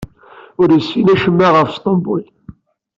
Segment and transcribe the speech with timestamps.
[0.61, 2.23] Ur yessin acemma ɣef Sṭembul.